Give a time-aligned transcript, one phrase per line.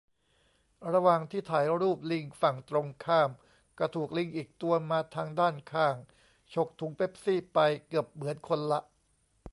[0.91, 3.29] ระหว่างที่ถ่ายรูปลิงฝั่งตรงข้าม
[3.79, 5.95] ก็ถูกลิงอีกตัวมาทางด้านข้าง
[6.53, 8.79] ฉกถุงเป็ปซี่ไป เกือบเหมือนคนละ